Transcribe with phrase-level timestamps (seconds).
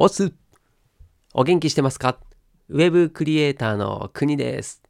[0.00, 0.32] おす
[1.34, 2.20] お元気してますか？
[2.68, 4.80] ウェブクリエイターの国です。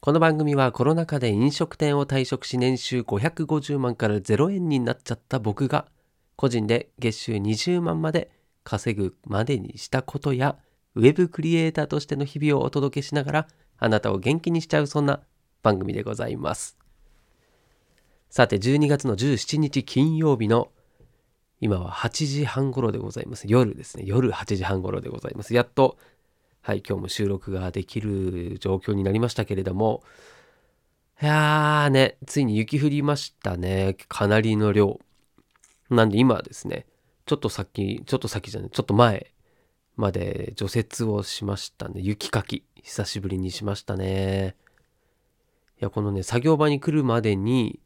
[0.00, 5.86] この番組はコロナ禍で飲食店を退職し年収550万から0円になっちゃった僕が
[6.34, 8.32] 個人で月収20万まで
[8.64, 10.56] 稼ぐまでにしたことや
[10.96, 13.48] ウェブクリエイターとしての日々をお届けしながら
[13.78, 15.20] あなたを元気にしちゃうそんな
[15.62, 16.76] 番組でございます。
[18.28, 20.72] さて12月の17日金曜日の
[21.60, 23.44] 今は8時半頃でございます。
[23.46, 24.04] 夜ですね。
[24.06, 25.54] 夜8時半頃でございます。
[25.54, 25.96] やっと、
[26.60, 30.02] はい、今日も収録ができる状況になりましたけれども、
[31.22, 33.96] いやーね、ついに雪降りましたね。
[34.08, 35.00] かなりの量。
[35.88, 36.84] なんで今はですね、
[37.24, 39.32] ちょっと先、ちょっと先じゃない、ちょっと前
[39.96, 42.00] まで除雪をしましたね。
[42.02, 44.56] 雪かき、久しぶりにしましたね。
[45.80, 47.80] いや、このね、作業場に来るまでに、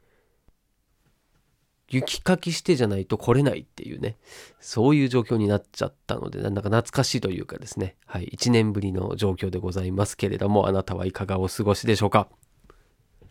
[1.91, 4.17] 雪かきしてじゃないと来れないっていうね、
[4.61, 12.29] そういう状況になっちゃったので、なんだか懐かしいというかですね、はい、1年ぶりの状況でございますけれども、あなたはいかがお過ごしでしょうか？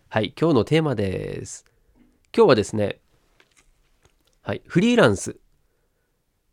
[0.09, 1.65] はい、今日のテーマです。
[2.35, 2.99] 今日はですね、
[4.41, 5.37] はい、フリーランス、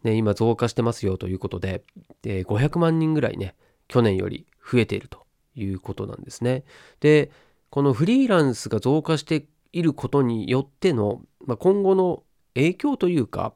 [0.04, 1.82] ね、今増加してますよということで、
[2.22, 3.56] で500万人ぐらいね、
[3.88, 5.26] 去年より増えていると
[5.56, 6.62] いうことなんですね。
[7.00, 7.32] で、
[7.70, 12.22] このフリーランスが増加していることによっての、まあ、今後の
[12.54, 13.54] 影響というか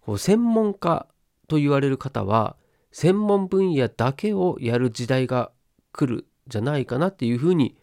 [0.00, 1.06] こう専門家
[1.48, 2.56] と言われる方は
[2.92, 5.52] 専門分野だけをやる時代が
[5.92, 7.76] 来るじゃないかなっていうふうに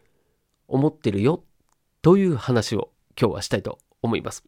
[0.68, 1.44] 思ってるよ
[2.02, 4.44] という話を今日はしたいと思います。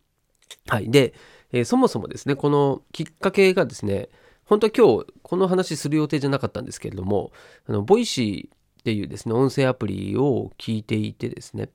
[0.67, 1.13] はい、で、
[1.51, 4.09] えーそもそもですねこのきっかけがですね
[4.45, 7.31] 本当は今日この話する予定じゃなかったんですけれども
[7.67, 11.69] あの Voicy っていうですね音声アプリを聞いていてですね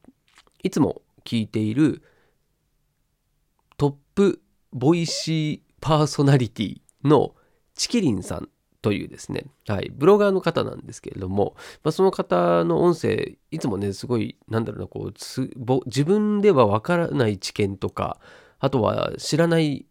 [0.62, 2.02] いつも聞いている
[3.82, 4.40] トップ
[4.72, 7.34] Voicy パーソナリティの
[7.74, 8.48] ちきりんさん
[8.80, 18.20] というですね、はい、ブロガーの方なんですけれども、まあ、その方の音声いつもねすごいなんだろうなこうつぼ自分ではわからない知見とか
[18.60, 19.84] あとは知らない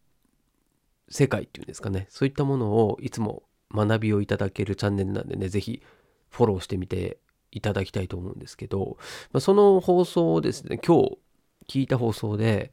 [1.09, 3.43] 世界っていうんですかねそういったものをいつも
[3.75, 5.83] 学びをいただけるチャンネルなんでね是非
[6.29, 7.17] フォローしてみて
[7.51, 8.95] いただきたいと思うんですけど、
[9.33, 11.17] まあ、その放送をですね今日
[11.67, 12.71] 聞いた放送で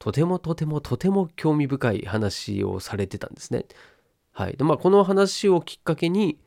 [0.00, 3.66] とてもとてもとても興味深い話をされてたんですね。
[4.32, 4.56] はい。
[4.56, 6.40] でまあこの話をきっかけに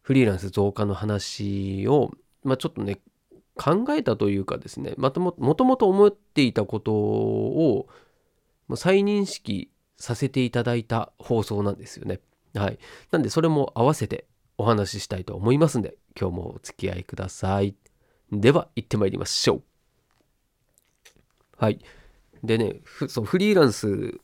[0.00, 2.10] フリーランス増加の話を、
[2.42, 2.98] まあ、ちょっとね
[3.56, 7.88] 考えたというかですねまたももともと思っていたことを
[8.74, 12.20] 再認識させていただいた放送なんですよね。
[12.54, 12.78] はい。
[13.10, 14.24] なんでそれも合わせて
[14.56, 17.74] お話ししたいと思いますんで今日もお付き合いください。
[18.32, 19.62] では行ってまいりましょう。
[21.58, 21.80] はい。
[22.42, 24.20] でね、ふそうフリーランス、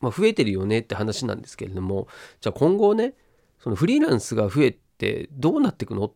[0.00, 2.08] まあ、増えてるよねって話なんですけれども、
[2.40, 3.14] じゃあ今後ね、
[3.58, 6.12] そのフリーランスが増えてどうなっていくのっ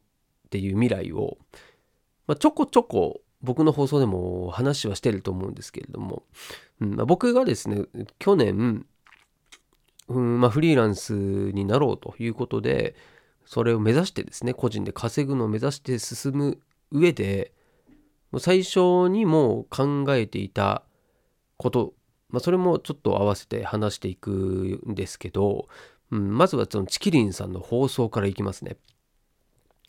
[0.51, 1.39] ていう未来を、
[2.27, 6.25] まあ、ちょこちょこ僕の放送でも話はしてると思うんですけれども、
[6.81, 7.87] うんまあ、僕がですね、
[8.19, 8.85] 去年、
[10.09, 12.95] うんまあ、フリーランスになろうということで、
[13.47, 16.59] それを目指してですね、個人で稼ぐのを目指して進む
[16.93, 17.53] 上で、
[18.39, 20.85] 最初にも考えていた
[21.61, 21.93] こと、
[22.31, 25.69] まあ、それもちょっと合わせて話していくんですけど、
[26.11, 28.77] うん、まずはそのチキリンさんの放送からいきますね。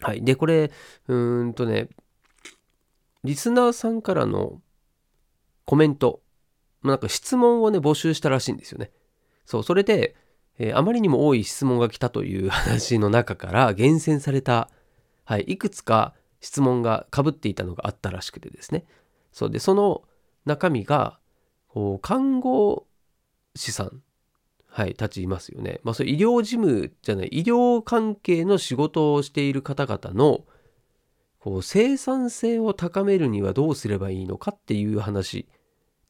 [0.01, 0.23] はい。
[0.23, 0.71] で、これ、
[1.07, 1.87] うーんとね、
[3.23, 4.61] リスナーさんからの
[5.65, 6.21] コメント、
[6.81, 8.91] まあなんか質問をね、募集したらしいんですよね。
[9.45, 10.15] そう、それで、
[10.59, 14.69] えーあまりにも多い質問が来たという話の中から厳選された、
[15.23, 18.83] はい、いくつか質問がかぶっていたのがあったらしくてですね。
[19.31, 20.03] そうで、その
[20.45, 21.19] 中身が、
[21.73, 22.85] こう看護
[23.55, 24.01] 師さん、
[24.67, 25.79] はい、たちいますよね。
[25.83, 30.45] まあ、それ医療事務じゃない、医療関係の仕事をしている方々の、
[31.39, 35.47] こう生産性を高めるにはどうすればいいのかっていう話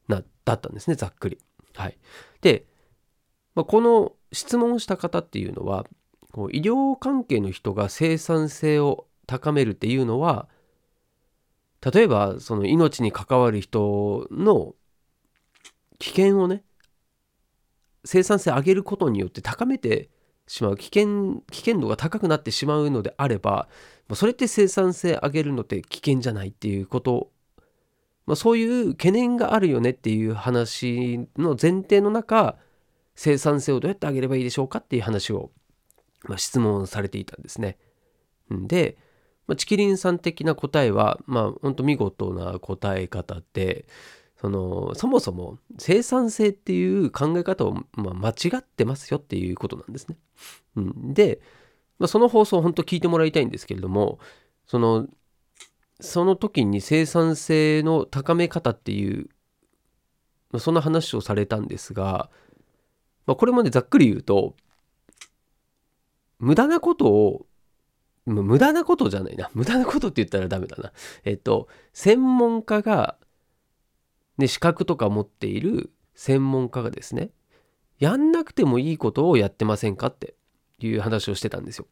[0.07, 1.37] なだったんですね、ざっくり。
[1.75, 1.97] はい。
[2.41, 2.65] で、
[3.53, 5.85] まあ、この質問した方っていうのは、
[6.31, 10.49] こう医療関係の人が生産性を高めるっていうのは、
[11.93, 14.75] 例えばその命に関わる人の
[16.01, 16.63] 危険をね
[18.03, 20.09] 生産性上げることによって高めて
[20.47, 23.67] しまう危険危険度が高くなってしまうのであれば
[24.07, 27.29] まあそれって生産性上げるのって危険じゃないっていうこと、
[28.25, 32.57] まあ、そういう懸念があるよねっていう話の前提の中
[33.15, 35.51] 生産性をどうやって上げればいいでしょうかっていう話を、
[36.23, 37.77] まあ、質問されていたんですね。
[38.49, 38.97] で、
[39.45, 43.85] まあ、チキリンさん的な答えはまあ本当見事な答え方で
[44.41, 50.17] そのそもそも生産性っていう考え方を、まあ、間違ってますよっていうことなんですね。
[50.77, 51.39] うん、で、
[51.99, 54.17] まあ、その放送を本当聞いてもらいたいんですけれども
[54.65, 55.07] その
[55.99, 59.29] その時に生産性の高め方っていう、
[60.49, 62.31] まあ、そんな話をされたんですが、
[63.27, 64.55] まあ、これまでざっくり言うと
[66.39, 67.45] 無駄なことを
[68.25, 69.51] 無駄なことじゃないな。
[69.53, 70.91] 無駄なことって言ったらダメだな。
[71.25, 73.17] えっと専門家が
[74.41, 77.29] で資格とか持っている専門家がですね
[77.99, 80.33] やんなくてもいいことをやってませんかって
[80.79, 81.87] いう話をしてたんですよ。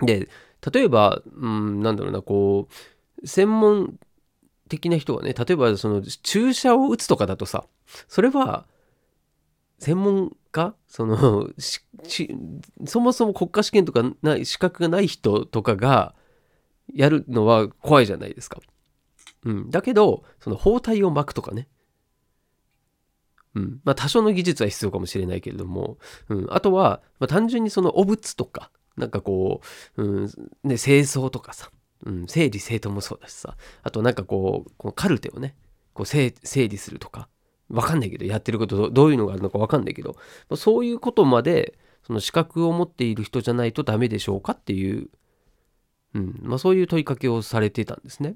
[0.00, 0.28] で
[0.72, 2.68] 例えば、うん、なんだろうなこ
[3.22, 3.98] う専門
[4.68, 7.64] 的な人がね例えばその注射を打つとかだとさ
[8.08, 8.66] それは
[9.80, 11.50] 専門家その
[12.86, 16.14] そもそも国家試験とかない資格がない人とかが
[16.94, 18.60] やるのは怖いじゃないですか。
[19.44, 21.68] うん、だけどその包帯を巻くとかね、
[23.54, 23.80] うん。
[23.84, 25.98] まあ、多少の技術は必要かもしれないけれども、
[26.28, 29.60] うん、あとは、まあ、単純にその汚物とかなんかこ
[29.96, 30.26] う、うん。
[30.64, 31.70] ね、清掃とかさ、
[32.04, 33.56] うん、整理整頓もそうだしさ。
[33.82, 35.54] あとなんかこうこのカルテをね
[35.92, 37.28] こう整理するとか。
[37.70, 40.10] わかんないけどやってることどういうのがあるのかわかんないけど、
[40.50, 45.08] まあ、そういうことまでその資格を持っている人じゃないとダメでしょうかっていう、
[46.14, 46.38] うん。
[46.42, 48.34] まあ、そういう問いかけをされてたんですね。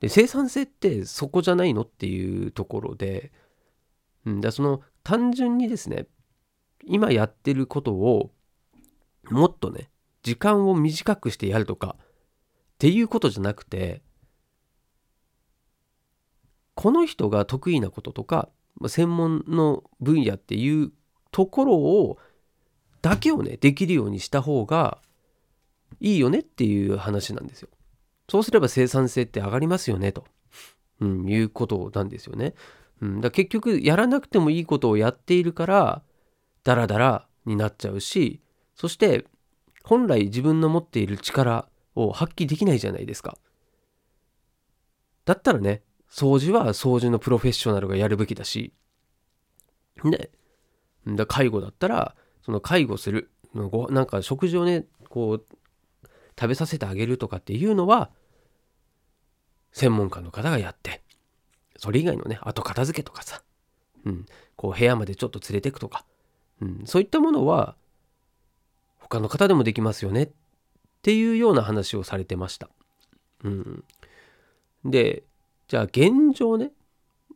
[0.00, 3.32] で生産性ってそこじゃないのっていうところで、
[4.26, 6.06] うん、だその単純にですね
[6.84, 8.30] 今やってることを
[9.30, 9.90] もっとね
[10.22, 12.06] 時間を短くしてやるとかっ
[12.78, 14.02] ていうことじゃなくて
[16.74, 18.48] この人が得意なこととか
[18.86, 20.92] 専門の分野っていう
[21.30, 22.18] ところを
[23.00, 24.98] だけをねできるようにした方が
[26.00, 27.68] いいよねっていう話なんですよ。
[28.28, 30.24] そうすれば生産性って上がりますよねと、
[31.00, 32.54] うん、いうことなんですよね。
[33.02, 36.02] うん、だ結局やらなくてもいいことをやっているから
[36.62, 38.40] ダラダラになっちゃうし
[38.74, 39.26] そして
[39.82, 43.36] 本来自分の持っている力を発揮できないじゃないですか。
[45.24, 48.72] だったらね掃除は掃除のプロフェッショナルがやるべきだし
[50.04, 50.30] ね
[51.06, 55.46] だ介護だったらその介護するなんか食事をねこう
[56.38, 58.10] 食べさせてあげるとかっていうのは
[59.72, 61.02] 専門家の方がやって
[61.76, 63.42] それ以外のね後片付けとかさ、
[64.04, 64.26] うん、
[64.56, 66.04] こう部屋までちょっと連れてくとか、
[66.60, 67.76] うん、そういったものは
[68.98, 70.28] 他の方でもできますよねっ
[71.02, 72.70] ていうような話をされてました。
[73.42, 73.84] うん、
[74.84, 75.24] で
[75.68, 76.70] じゃあ現状ね、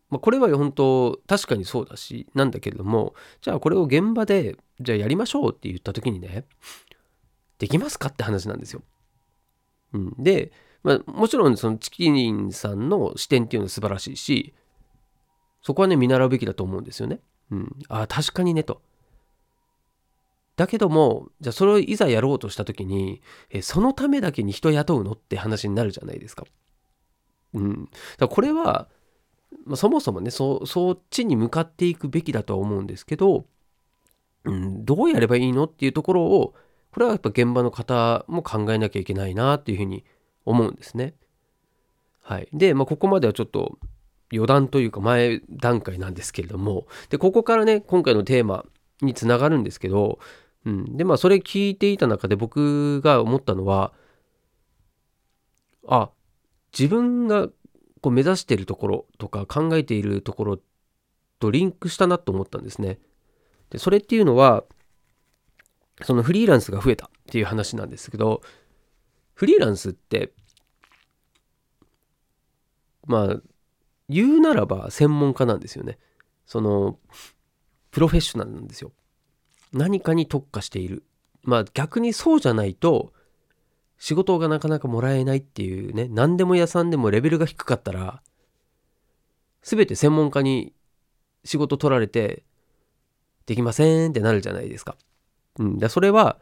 [0.08, 6.44] まあ、これは本当確かにそうだしなんだけれどもじゃあこれを現場でじゃあやりましょうって言った時にね
[7.58, 8.82] できますかって話なんですよ。
[9.92, 10.52] うん、で、
[10.82, 14.54] まあ、もちろんそのチキンさんの視点っていうのは素晴らしいし
[15.62, 17.20] そこはね見習うべきだと思うんですよね。
[17.50, 18.80] うん、ああ確かにねと。
[20.56, 26.44] だけどもじゃあそれをいざやろうとした時にえそのためだけに人雇うのって話になるじゃないですか。
[27.54, 28.88] うん、だからこれは、
[29.64, 33.46] まあ、そもそもねそそっちに向かっていくべきだとは思うんですけど、
[34.44, 36.54] うん、どうやればいいのっていうところを
[36.92, 40.04] これはやっぱ現場の方も考えなきゃいけないなっていうふうに
[40.44, 41.14] 思うんですね。
[42.22, 43.78] はい、で、まあ、ここまではちょっと
[44.32, 48.66] 余談というか前段階なんですけれどもでここからね今回のテーマ
[49.00, 50.18] につながるんですけど、
[50.66, 53.92] うん、でまあそれ聞いていた中で僕が思ったのは
[55.86, 56.10] あ
[56.78, 57.48] 自分が
[58.00, 60.58] こう目指しているところとか考えているところ
[61.40, 62.98] とリンクしたなと思ったんですね。
[63.70, 64.64] でそれっていうのは
[66.02, 68.42] そのフリーランスが増えたっていう話なんですけど
[69.34, 70.32] フリーランスって
[73.06, 73.40] まあ
[74.08, 75.98] 言うならば専門家なんですよね。
[76.46, 76.98] その
[77.90, 78.92] プロフェッショナルなんですよ。
[79.72, 81.04] 何かに特化している。
[81.42, 83.12] まあ逆にそうじゃないと
[83.98, 88.22] 仕事がなかなかもらえないっていうね何でも屋さんでもレベルが低かったら
[89.62, 90.72] 全て専門家に
[91.44, 92.44] 仕事取られて
[93.46, 94.96] できませんってなるじゃないですか。
[95.58, 96.38] うん、だそれは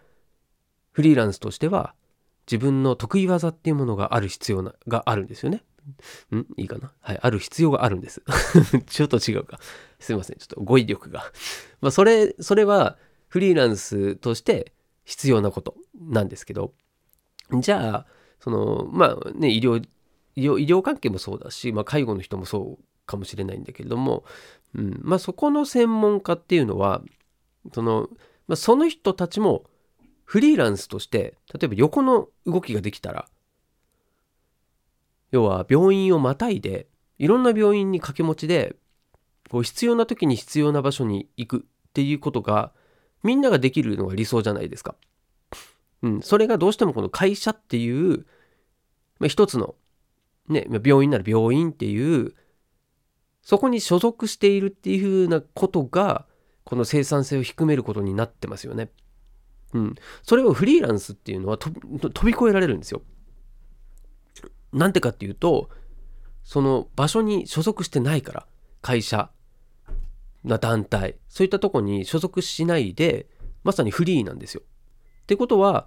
[0.92, 1.94] フリーランスとしては
[2.46, 5.62] 自分の得意技っていうものがある必要ながあるんですよね。
[6.34, 6.46] ん？
[6.56, 6.92] いいかな？
[7.00, 8.22] はい、ある必要があるんです。
[8.86, 9.58] ちょっと違うか。
[9.98, 10.38] すいません。
[10.38, 11.24] ちょっと語彙力が。
[11.80, 12.96] まあ、それ、それは
[13.28, 14.72] フリーランスとして
[15.04, 16.72] 必要なことなんですけど、
[17.60, 18.06] じゃあ、
[18.40, 19.82] その、まあね、医療、
[20.34, 24.24] 医療医療関係もそうだし、まあ、介護の人もそうかもしれないんだけれども、
[24.74, 27.02] うん、まあそこの専門家っていうのは、
[27.72, 28.08] その、
[28.48, 29.64] まあ、その人たちも
[30.24, 33.28] フリーランスとして例えば横の動きができたら
[35.30, 36.86] 要は病院をまたいで
[37.18, 38.76] いろんな病院に掛け持ちで
[39.48, 42.72] こう必要な時に必要な場所に行くっていうことが
[43.22, 44.94] みんなができるのが理想じゃないですか。
[46.02, 48.26] うん、それがどうしてもこの会社っていう、
[49.18, 49.74] まあ、一つの、
[50.48, 52.34] ね、病院なら病院っていう
[53.42, 56.26] そこに所属しているっていうふうなことが
[56.66, 58.90] この生産性を低めることになってますよね。
[59.72, 61.70] うん、それをフリーランスっていうのは飛
[62.26, 63.02] び越えられるんですよ。
[64.72, 65.70] なんてかっていうと
[66.42, 68.46] その場所に所属してないから
[68.82, 69.30] 会社
[70.42, 73.26] な団体そういったとこに所属しないで
[73.62, 74.62] まさにフリーなんですよ。
[75.22, 75.86] ってことは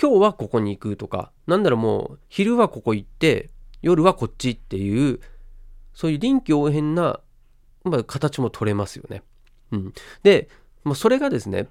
[0.00, 3.50] 今日はここに行くとかなんならもう昼はここ行って
[3.82, 5.18] 夜はこっちっていう
[5.92, 7.18] そういう臨機応変な、
[7.82, 9.24] まあ、形も取れますよね。
[9.72, 10.48] うん、で、
[10.84, 11.68] まあ、それがですね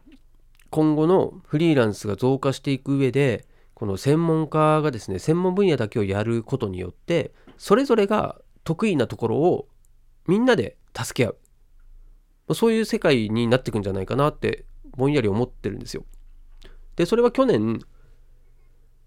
[0.70, 9.68] 今後のフリーランスが増加していく上でこの専門家がですね専門分野だけをやることによってそれぞれが得意なところを
[10.28, 11.36] みんなで助け合
[12.50, 16.06] うそういう世界になっていくんじゃないかなってぼんやり思ってるんですよ。
[16.96, 17.80] でそれは去年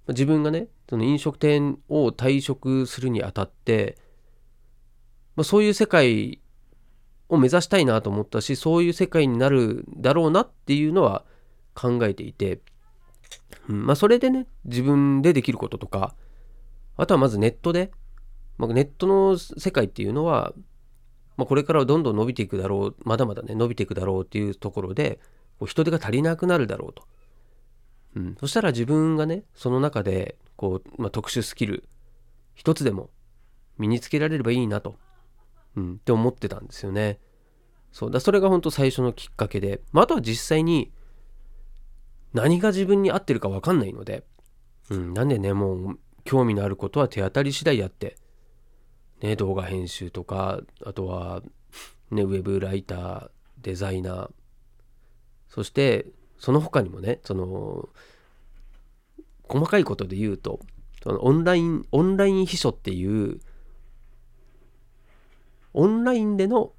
[0.09, 3.99] 自分がねその飲食店を退職するにあたって、
[5.37, 6.41] まあ、そういう世界
[7.31, 11.25] を目指したいなと思ったしそういう世界になるだろうなっていうのは
[11.75, 12.61] 考えていて、
[13.69, 16.15] うんまあ、それでね自分でできることとか
[16.97, 17.93] あとはまずネットで、
[18.59, 20.53] まあ、ネットの世界っていうのは、
[21.37, 25.21] まあ、これからはどんどん伸びていくだろうまだまだね伸びていくだろうっていうところで
[25.67, 27.05] 人手が足りなくなるだろうと。
[28.17, 31.89] うん、そしたら自分がねその中でこう、まあ、特殊スキル
[32.55, 33.11] 一つでも
[33.79, 34.97] 身につけられればいいなと、
[35.77, 37.19] うん、って思ってたんですよね。
[37.93, 38.11] そう。
[38.11, 40.93] だそれが本当最初のきっかけで、まあ、あとは実際に
[42.33, 44.25] 何が自分に合ってるか分かんないので、
[44.91, 48.17] うん、なんでねもう興味のあることは手当たり次第やって、
[49.21, 51.43] ね、動画編集とかあとは、
[52.11, 54.31] ね、ウェブライターデザイナー。
[55.49, 56.07] そして
[56.39, 57.89] その他にもねその
[59.49, 60.61] 細かいことで言うと
[61.03, 63.41] そのオンラインオンライン秘書っていう
[65.75, 66.73] オンラインでの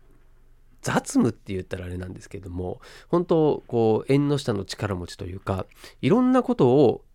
[0.81, 5.65] 雑務って言ったらあれなんですけども本当こう縁の下の力持ちというか
[6.01, 7.05] いろんなことを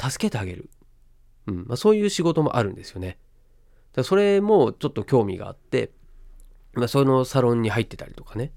[0.00, 0.70] 助けてあげる、
[1.46, 3.18] うんまあ、そういう仕事もあるんですよね。
[3.92, 5.90] だそれもちょっと興味があって、
[6.72, 8.52] まあ、そのサロンに入ってたりとかね、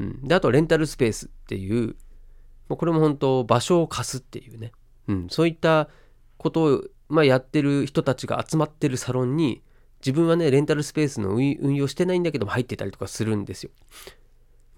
[0.00, 1.96] うん、であとレンタルスペースっていう
[2.68, 4.72] これも本当場所を貸すっていうね、
[5.06, 5.88] うん、そういった
[6.36, 9.62] ことを、まあ、やってる人たちが集まってるサロンに
[10.00, 13.70] 自分はねレンタルスペースの運用してないんだけども入ってたりとかするんですよ。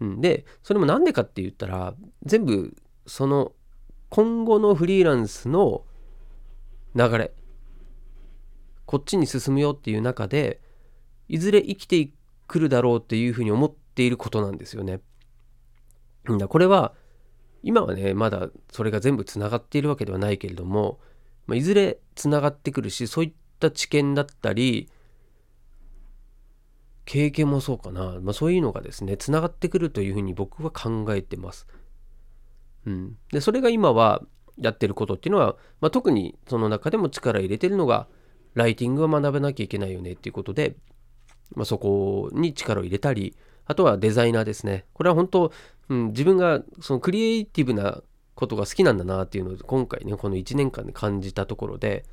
[0.01, 2.75] でそれもなんでかって言ったら全部
[3.07, 3.53] その
[4.09, 5.85] 今後のフリーランスの
[6.95, 7.33] 流れ
[8.87, 10.61] こっちに進むよっていう中で
[11.29, 12.11] いずれ生きて
[12.49, 15.01] くるだろうっていうふうに思っていることなんですよね。
[16.25, 16.95] だこれは
[17.63, 20.99] 今はねまだそれが全部つながっているわけではないけれども、
[21.47, 24.91] まあ、いずれつながってくるしそういった知見だったり
[27.11, 31.67] 経験もそうかな、まあ、そういうのがですねつながってくるというふうに僕は考えてます。
[32.87, 34.23] うん、でそれが今は
[34.57, 38.07] やってることっていうのは、まあ、特にその中でも力入れてるのが
[38.55, 40.77] ライティングを学ばなきゃいけないよねっていうことで、
[41.57, 43.37] まあ、そこに力を入れたり
[43.67, 44.85] あとはデザイナーですね。
[44.93, 45.53] これは本当、
[45.89, 48.03] うん、自分がそのクリエイティブな
[48.37, 52.05] ことが好きなんだなっていうのを今回ねこの1年間で感じたところで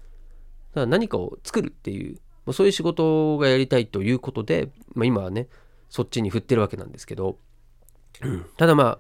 [0.72, 2.18] だから何かを作るっていう
[2.54, 5.48] そういう仕事がやりたいということで、まあ、今はね
[5.90, 7.38] そっちに振ってるわけなんですけど、
[8.58, 9.00] ただまあ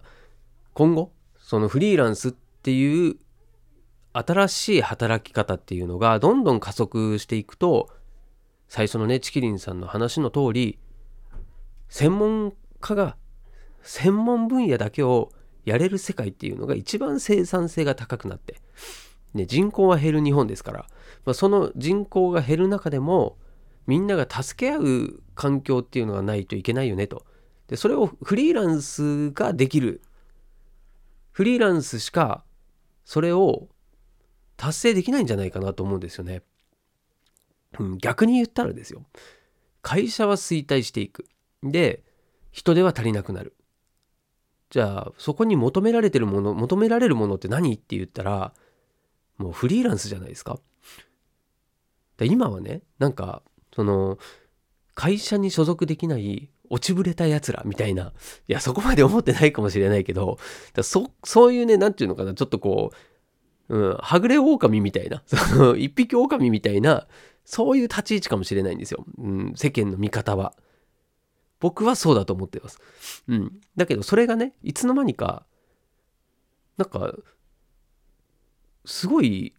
[0.73, 3.15] 今後そのフリーランスっていう
[4.13, 7.89] 新しい働き方っていうのがどんどん加速していくと
[8.67, 10.79] 最初のねチキリンさんの話の通り
[11.89, 13.15] 専門家が
[13.81, 15.31] 専門分野だけを
[15.65, 18.55] やれる世界っていうのが一番生産性が高くなって、
[19.37, 20.85] ね、人口は減る日本ですから、
[21.25, 23.37] まあ、その人口が減る中でも
[23.87, 27.25] みんなが助け合う環境っていうのがないといけないよねと。
[27.67, 30.01] でそれをフリーランスができる。
[31.31, 32.43] フリーランスしか
[33.05, 33.69] それを
[34.57, 36.43] 達成できないんじゃないかなと思うんですよね。
[37.79, 39.05] うん、逆に言ったらですよ。
[39.81, 41.25] 会社は衰退していく。
[41.63, 42.03] で
[42.51, 43.55] 人手は足りなくなる。
[44.69, 48.53] じゃあそこに求められてるもの求められるものって何って言ったら
[49.37, 50.59] もうフリーランスじゃないですか。
[52.17, 53.43] で今はねなんか
[53.75, 54.17] その
[54.95, 58.13] 会社に所属できない落ちぶれたやつらみたいな。
[58.47, 60.37] いやそこまで思ってないかもしれないけど
[60.81, 62.91] そそういうね何て言うのかなちょっとこ
[63.69, 67.07] う、うん、はぐれ狼みたいな その一匹狼みたいな
[67.45, 70.53] そういう立ち位置かもしれないんですよ、うん、世間の見方は。
[71.59, 72.79] 僕はそうだと思ってます、
[73.27, 75.43] うん、だけどそれがねいつの間にか
[76.77, 77.15] なんか
[78.87, 79.53] すごい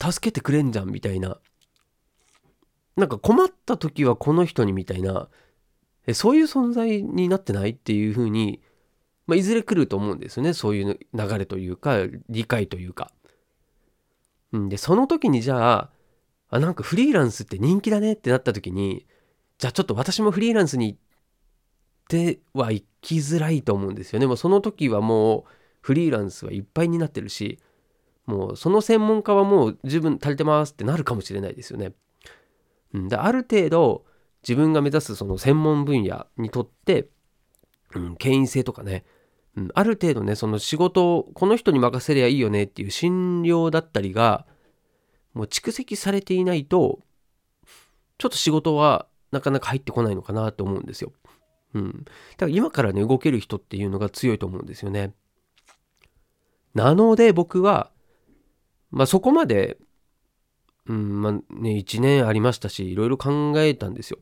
[0.00, 1.38] 助けてくれんじゃんみたいな。
[2.96, 5.28] なんか困った時はこの人にみたいな。
[6.06, 8.62] えそういう存在になってないっていうふうに、
[9.26, 10.54] まあ、いずれ来ると思うんですよね。
[10.54, 11.98] そういう流れというか
[12.28, 13.12] 理解というか。
[14.52, 15.90] うん、でその時にじゃあ
[16.48, 19.06] あなんかフリーランスって人気だねってなった時に
[19.58, 20.98] じゃあちょっと私もフリーランスに行っ
[22.08, 24.26] ては行きづらいと思うんですよね。
[24.26, 25.44] もうその時はもう
[25.80, 27.58] フリーランスはいっぱいになってるし
[28.30, 31.92] もうその専門家はもう十分足りてますってなるかもしれないですよね。
[32.94, 34.04] うん、である程度
[34.42, 37.08] 自分が目指すその専門分野にとって、
[37.94, 39.04] うん、権威性とかね、
[39.56, 44.46] うん、ある程度ねその仕事をこの人に任せりゃいいよねっていう診療だったりが
[45.34, 47.00] もう蓄積されていないと
[48.18, 51.12] ちょっと仕事はなかなか入ってこないのかなと思うんですよ。
[51.74, 52.04] うん。
[52.04, 55.14] だから今からね動ける人っていうのが強いと思うんですよね。
[56.74, 57.90] なので僕は
[58.90, 59.78] まあそこまで
[60.86, 64.18] うんまあね1年ありましたしいろいろ考えたんですよ。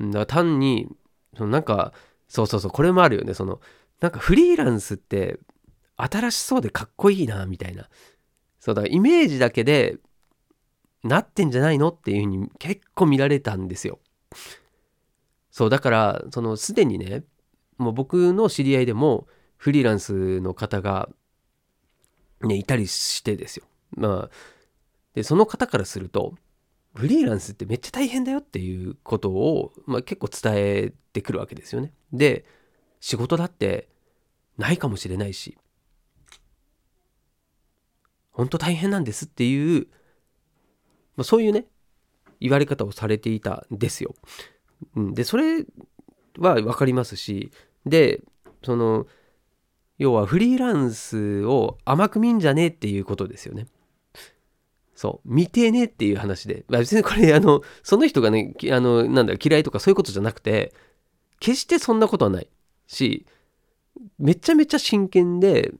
[0.00, 0.88] だから単に
[1.36, 1.92] そのなんか
[2.28, 3.60] そうそうそうこれもあるよねその
[4.00, 5.38] なんかフリーランスって
[5.96, 7.88] 新しそうでかっこいいなみたいな
[8.60, 9.96] そうだイメージだけで
[11.02, 14.00] なってんじゃないのっていうふうに結構見られたんですよ。
[15.50, 17.24] そうだからそのすでにね
[17.78, 21.08] もう僕の知り合いでもフリーランスの方が
[22.42, 23.64] ねいたりしてですよ。
[23.96, 24.30] まあ
[25.14, 26.34] でその方からすると
[26.94, 31.92] フリーランスってめっちゃ大変だよっていうことを、まあ、結構伝えてくるわけですよね。
[32.12, 32.44] で
[33.00, 33.88] 仕事だって
[34.56, 35.58] ないかもしれないし
[38.30, 39.86] 本当大変なんですっていう、
[41.16, 41.66] まあ、そういうね
[42.40, 44.14] 言われ方をされていたんですよ。
[44.94, 45.64] うん、でそれ
[46.38, 47.50] は分かりますし
[47.86, 48.22] で
[48.62, 49.06] その
[49.98, 53.66] 要はフリーランスを甘く見んじゃねえっていうことですよね。
[54.96, 56.64] そう、見てねっていう話で。
[56.68, 60.72] 別にこれ、あの、その人がね、あの、なんだ、嫌いとかそういうことじゃなくて、
[61.38, 62.48] 決してそんなことはない
[62.86, 63.26] し、
[64.18, 65.72] めちゃめちゃ真剣で、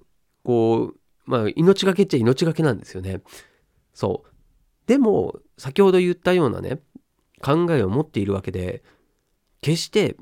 [0.44, 3.22] こう、まあ、命がけっちゃ命がけなんですよね。
[3.94, 4.30] そう。
[4.86, 6.80] でも、先ほど言ったようなね、
[7.40, 8.82] 考えを持っているわけで、
[9.62, 10.16] 決して、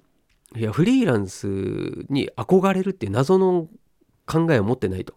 [0.56, 1.48] いや、フリーランス
[2.08, 3.68] に憧れるっていう謎の
[4.24, 5.14] 考えを持ってないと。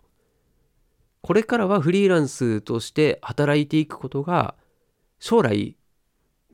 [1.21, 4.55] これからはフリーランスとして働いていくことが
[5.19, 5.75] 将来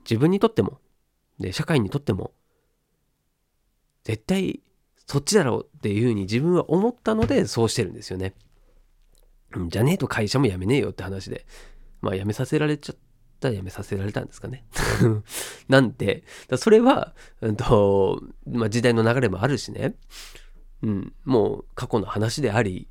[0.08, 0.80] 自分にとっても
[1.38, 2.32] で社会にとっても
[4.04, 4.60] 絶対
[5.06, 8.34] そっちだろうっていうふうに自分は思ったのでそうしてるんですよね。
[9.68, 11.46] じゃねえと会社も辞めねえよって話で
[12.00, 12.96] まあ辞めさせられちゃっ
[13.38, 14.66] たら辞めさせられたんですかね。
[15.68, 16.24] なんて
[16.56, 19.94] それは、うんとまあ、時代の流れもあるしね、
[20.82, 22.88] うん、もう過去の話であり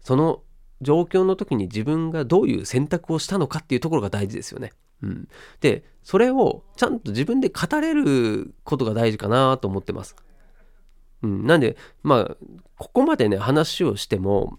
[0.00, 0.42] その
[0.82, 4.72] 状況の時に自分がどういう選択をしたのかっていうところが大事ですよね。
[5.02, 5.28] うん、
[5.60, 10.16] でそれをちゃんと自分で語れることが大事かなと思ってます。
[11.22, 12.36] うん、なんでまあ
[12.78, 14.58] ここまでね話をしても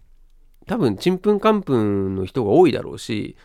[0.67, 3.35] 多分ちんぷんかんぷんの人が多いだろうし、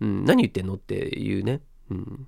[0.00, 2.26] うん、何言ってんのっていうね、うん、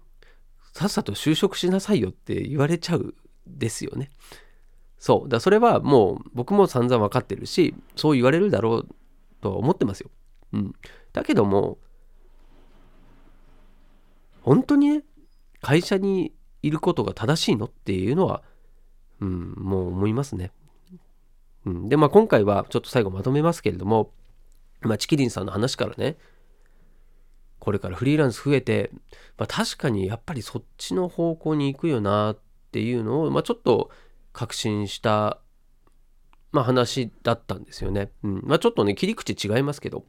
[0.72, 3.14] さっさと就職しなさいよって言われちゃう
[3.46, 4.10] ですよね。
[4.98, 8.88] そうだそれはもう僕も散々分かってるしそう言われるだろう
[9.40, 10.10] とは思ってますよ。
[10.52, 10.74] うん。
[11.12, 11.78] だけども、
[14.42, 15.04] 本当にね、
[15.60, 18.42] 会社にいることが正しいのっていうのは、
[19.20, 20.50] うん、もう思いますね。
[21.66, 24.12] うん、で、まあ今回はちょっと最後まとめますけれども、
[24.80, 26.16] まあチキリンさんの話からね、
[27.60, 28.90] これからフリーランス増えて、
[29.36, 32.38] まあ、確かにやっぱりそっちの方向に行くよなっ
[32.72, 33.90] ていうのを、まあ、ちょっと
[34.32, 35.38] 確信した
[36.52, 38.10] まあ、話だったんですよね。
[38.22, 38.42] うん。
[38.44, 40.04] まあ、ちょっとね切り口違いますけど、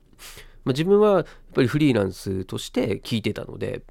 [0.64, 3.84] まあ、自分はやっぱりフリーランスとして聞いてたので、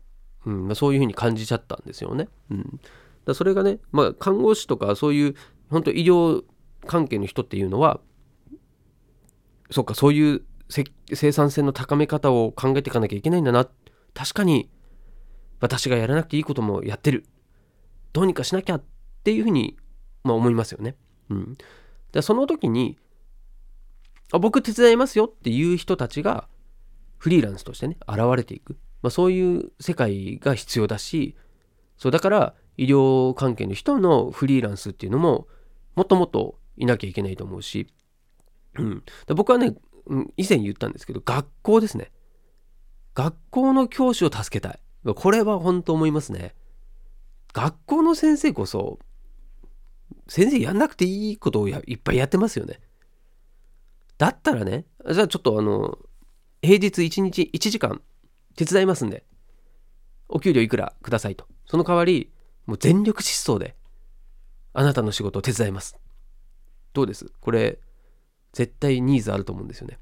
[0.47, 0.67] うん。
[0.67, 2.29] まあ、そういうふうに感じちゃったんですよね。
[2.51, 2.81] うん、
[3.25, 5.35] だそれがね、まあ、看護師とかそういう
[5.71, 6.43] 本当医療
[6.87, 8.01] 関係の人っていうのは
[9.71, 10.43] そっかそういう
[11.13, 13.69] 生産性の高め方を考えていかなきゃいけないんだな。
[14.15, 14.71] 確かに
[15.61, 17.25] 私がやらなくていいこともやってる。
[18.13, 18.83] どうにかしなきゃっ
[19.25, 19.77] ていうふうに、
[20.25, 20.97] まあ、思いますよね。
[21.29, 21.59] うん、
[22.13, 22.99] でその時に
[24.33, 26.49] あ僕手伝いますよっていう人たちが
[27.19, 31.37] フリーランスとしてね現れていく、まあ、そういう世界が必要だし
[31.97, 35.47] そうだから医療関係の人のフリーランスっていうのも
[35.95, 37.89] もっともっといなきゃいけないと思うし、
[38.79, 39.75] うん、で僕はね、
[40.37, 42.11] 以前言ったんですけど学校ですね。
[43.15, 44.81] 学校の教師を助けたい。
[45.15, 46.55] これは本当思いますね。
[47.53, 48.99] 学校の先生こそ、
[50.31, 52.79] 先生やんなくていいことをいっぱいやってますよね。
[54.17, 55.99] だったらね、じゃあちょっとあの、
[56.63, 58.01] 平日1日1時間
[58.55, 59.25] 手伝いますんで、
[60.29, 61.49] お給料いくらくださいと。
[61.67, 62.31] その代わり、
[62.67, 63.75] もう全力疾走で、
[64.73, 65.99] あなたの仕事を手伝います。
[66.93, 67.33] どうです？
[67.41, 67.81] これ、
[68.53, 69.99] 絶対ニーズあると思うんですよね。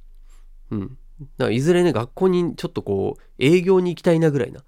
[0.72, 0.98] うん。
[1.38, 4.62] だからいずれね、学校にちょっとこう、営業に行きたいなぐらいな、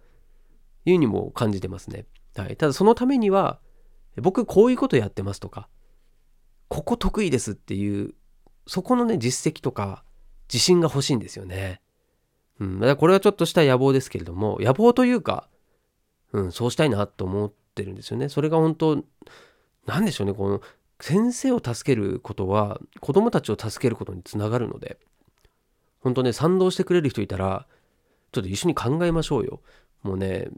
[0.86, 2.06] いうにも感じてますね。
[2.34, 2.56] はい。
[2.56, 3.60] ただそのためには、
[4.16, 5.68] 僕こういうことやってますとか、
[6.68, 8.14] ここ得意ですっていう、
[8.66, 10.04] そこのね、実績とか、
[10.52, 11.80] 自信が欲しいんですよね。
[12.58, 12.74] うん。
[12.80, 15.48] だからこれはちょっとした野望ですけれども、野望というか、
[16.32, 18.28] うん、そうしたいなと思ってるんですよね。
[18.28, 19.04] それが本当、
[19.86, 20.60] なんでしょうね、この、
[21.00, 24.98] 先生を助けることは子供たちを助けることにつながるので
[26.00, 27.66] 本当ね賛同してくれる人いたら
[28.32, 29.60] ちょっと一緒に考えましょうよ
[30.02, 30.48] もうね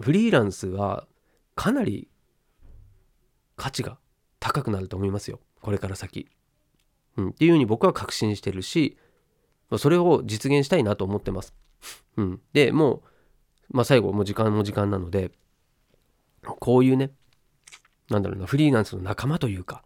[0.00, 1.06] フリーランスは
[1.54, 2.08] かなり
[3.58, 3.98] 価値が
[4.40, 5.40] 高くなると思いますよ。
[5.60, 6.26] これから先、
[7.18, 8.96] うん、っていうふうに僕は確信してるし
[9.76, 11.52] それを実現したいなと思ってます、
[12.16, 13.02] うん、でも
[13.72, 15.32] う、まあ、最後もう時間も時間なので
[16.42, 17.10] こういうね
[18.10, 19.82] なんだろうな、フリーランスの仲間というか、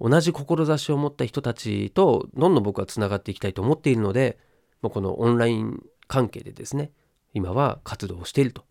[0.00, 4.38] 同じ志を持った人たちとどんどん僕はつながっていきたいと思っているので、
[4.82, 6.92] もうこのオンライン関係でですね、
[7.32, 8.64] 今は活動をしていると、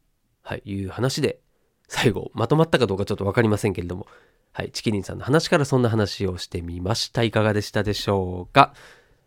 [0.43, 1.39] はい、いう話で、
[1.87, 4.07] 最後、まとまったかどうかちょっと分かりませんけれども、
[4.51, 7.23] はい、チキリンさんの話からそんな話をしてみました。
[7.23, 8.73] いかがでしたでしょうか？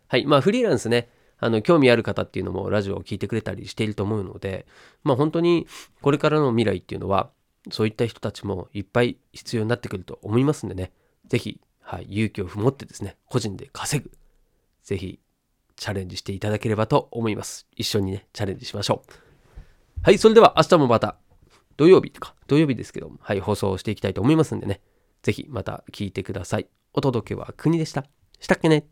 [0.07, 4.65] はい、まあフリーランスね、あの、興味ある方っていうのもラジオを聞いてくれたりしていると思うので、
[5.03, 5.67] まあ本当に
[6.01, 7.29] これからの未来っていうのは、
[7.71, 10.91] そういった人たちもいっぱい必要になってくると思いますんでね、
[11.27, 14.11] ぜひ、はい、勇気を持ってですね、個人で稼ぐ、
[14.83, 15.19] ぜひ
[15.75, 17.67] チャレンジしていただければと思います。
[17.75, 19.11] 一緒にね、チャレンジしましょう。
[20.01, 21.17] はい、それでは明日もまた
[21.79, 24.81] 土曜日とか、土曜日ですけども、はい、放送していきたいと思いますんでね、
[25.23, 26.67] ぜひまた聞いてください。
[26.91, 28.03] お届けは国でした。
[28.41, 28.85] したっけね